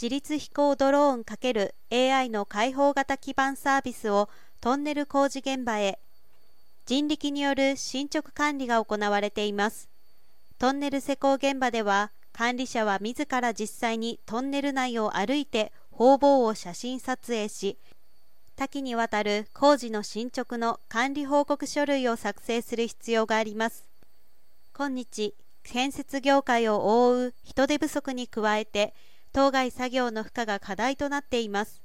[0.00, 1.24] 自律飛行ドローン
[1.90, 4.30] ×AI の開放型基盤サービスを
[4.62, 5.98] トンネル工事現場へ。
[6.86, 9.90] 人力による進捗管理が行われています。
[10.58, 17.76] トンネル施工現場では管理者は自ら実際にトンネル内を歩いて方々を写真撮影し
[18.56, 23.84] 多岐にわたる工事の進捗の管理報告書類を作成する必要があります。
[24.74, 28.94] 今日建設業界を覆う人手不足に加えて
[29.32, 31.82] 当該作業の負荷が課題となっています。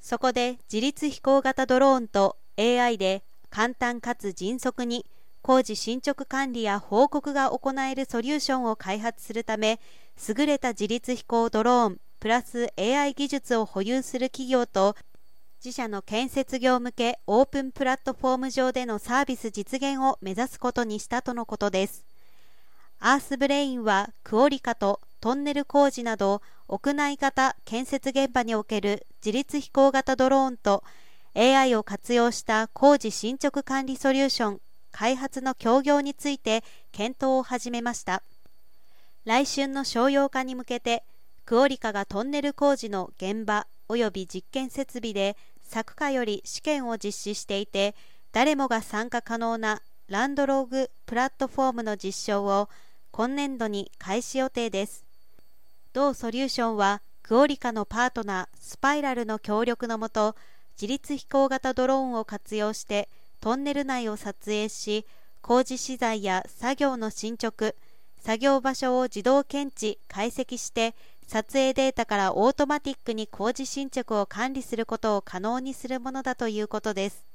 [0.00, 5.06] そこで自律飛行型ドローンと AI で簡単かつ迅速に
[5.42, 9.80] 工事進捗管理や報告が行えるソリューションを開発するため
[10.28, 14.96] 優れた自律飛行ドローンプラス AI 技術を保有する企業と
[15.64, 22.04] 自社の建設業向けオープンプラットフォーム上でのサービス実現を目指すことにしたとのことです。
[22.98, 30.82] アースブレインはクオリカとトンネル工事など屋内型建設現場における自律飛行型ドローンと
[31.36, 38.24] AI を活用した工事進捗管理ソリューション開発の協業について検討を始めました。
[39.24, 41.04] 来春の商用化に向けて
[41.44, 47.94] クオリカがトンネル工事の現場及び実験設備で昨夏より試験を実施していて
[48.32, 52.68] 誰もが参加可能なランドローグプラットフォームの実証を
[53.12, 55.11] 今年度に開始予定です。
[55.92, 60.36] 同ソリューションはクオリカのパートナースパイラルの協力のもと
[60.74, 63.08] 自律飛行型ドローンを活用して
[63.40, 65.06] トンネル内を撮影し
[65.42, 67.74] 工事資材や作業の進捗
[68.20, 70.94] 作業場所を自動検知解析して
[71.26, 77.26] 撮影データからオートマティックに工事進捗を管理することを可能にするものだということです。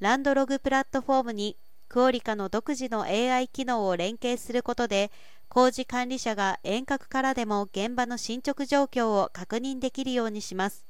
[0.00, 1.56] ランドログプラットフォームに
[1.88, 5.10] クオリカの独自の AI 機能を連携することで
[5.54, 10.86] 工事管理者が遠隔からでも現場の進捗状況を確認できるようにします。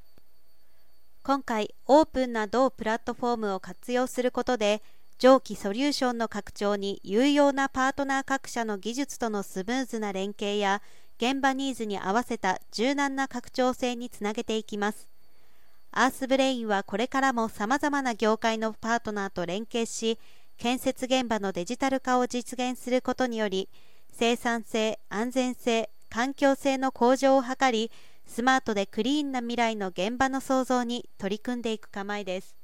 [1.24, 4.80] 今回オープンな同プラットフォームを活用することで
[5.18, 10.80] 上記ソリューションの拡張に有用なパートナー各社の技術とのスムーズな連携や
[11.16, 15.08] 現場ニーズに合わせた柔軟な拡張性につなげていきます。
[15.90, 20.20] アースブレインはこれからもさまざまな業界のパートナーと連携し
[20.56, 23.68] 建設現場のデジタル化を実現することにより
[24.12, 27.90] 生産性、安全性、環境性の向上を図り、
[28.26, 32.61] スマートでクリーンな未来の現場の創造に取り組んでいく構えです。